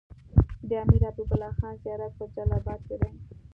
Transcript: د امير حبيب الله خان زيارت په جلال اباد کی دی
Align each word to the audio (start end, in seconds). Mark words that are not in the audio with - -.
د 0.67 0.69
امير 0.83 1.01
حبيب 1.09 1.29
الله 1.33 1.51
خان 1.59 1.73
زيارت 1.83 2.13
په 2.17 2.25
جلال 2.33 2.53
اباد 2.59 2.79
کی 2.87 2.95
دی 3.01 3.11